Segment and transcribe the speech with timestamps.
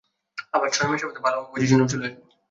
[0.53, 2.15] আবার, ছয় মাসের মধ্যে ভালো পজিশনেও চলে যাব।